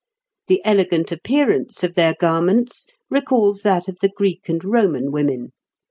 The 0.47 0.63
elegant 0.65 1.11
appearance 1.11 1.83
of 1.83 1.93
their 1.93 2.15
garments 2.19 2.87
recalls 3.11 3.61
that 3.61 3.87
of 3.87 3.99
the 3.99 4.09
Greek 4.09 4.49
and 4.49 4.65
Roman, 4.65 5.11
women. 5.11 5.51